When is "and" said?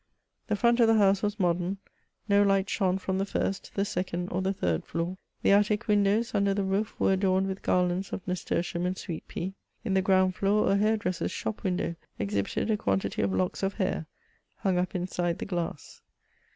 8.87-8.97